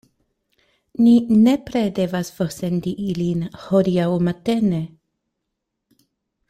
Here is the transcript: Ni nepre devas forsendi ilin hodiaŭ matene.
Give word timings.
Ni 1.07 1.11
nepre 1.41 1.83
devas 1.99 2.33
forsendi 2.39 2.95
ilin 3.11 3.45
hodiaŭ 3.67 4.11
matene. 4.29 4.85